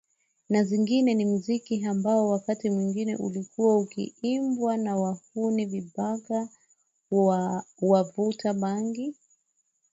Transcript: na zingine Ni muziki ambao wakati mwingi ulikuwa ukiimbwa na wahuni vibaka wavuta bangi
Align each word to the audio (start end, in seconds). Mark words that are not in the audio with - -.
na 0.49 0.63
zingine 0.63 1.13
Ni 1.13 1.25
muziki 1.25 1.85
ambao 1.85 2.29
wakati 2.29 2.69
mwingi 2.69 3.15
ulikuwa 3.15 3.79
ukiimbwa 3.79 4.77
na 4.77 4.95
wahuni 4.97 5.65
vibaka 5.65 6.49
wavuta 7.81 8.53
bangi 8.53 9.15